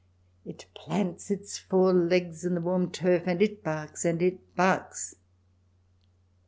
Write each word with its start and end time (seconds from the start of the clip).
It 0.43 0.65
plants 0.73 1.29
its 1.29 1.59
four 1.59 1.93
legs 1.93 2.43
in 2.43 2.55
the 2.55 2.61
warm 2.61 2.89
turf, 2.89 3.27
and 3.27 3.39
it 3.39 3.63
barks, 3.63 4.03
and 4.03 4.19
it 4.19 4.55
barks. 4.55 5.15